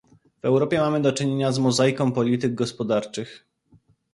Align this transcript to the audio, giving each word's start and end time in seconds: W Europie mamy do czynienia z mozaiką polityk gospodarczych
W 0.41 0.45
Europie 0.45 0.79
mamy 0.79 1.01
do 1.01 1.11
czynienia 1.11 1.51
z 1.51 1.59
mozaiką 1.59 2.11
polityk 2.11 2.55
gospodarczych 2.55 3.45